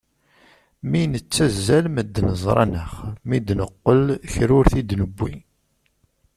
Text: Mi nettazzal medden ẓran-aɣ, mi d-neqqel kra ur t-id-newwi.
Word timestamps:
Mi 0.89 1.01
nettazzal 1.11 1.85
medden 1.95 2.27
ẓran-aɣ, 2.41 2.93
mi 3.27 3.37
d-neqqel 3.39 4.03
kra 4.31 4.53
ur 4.59 4.65
t-id-newwi. 4.71 5.33